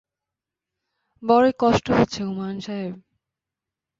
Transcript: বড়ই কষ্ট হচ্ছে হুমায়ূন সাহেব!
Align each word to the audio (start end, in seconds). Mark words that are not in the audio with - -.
বড়ই 1.23 1.53
কষ্ট 1.59 1.85
হচ্ছে 1.97 2.19
হুমায়ূন 2.23 2.57
সাহেব! 2.59 2.93